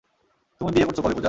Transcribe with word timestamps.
তুমি 0.61 0.69
বিয়ে 0.71 0.85
করছো 0.87 1.01
কবে, 1.01 1.07
পূজা? 1.07 1.19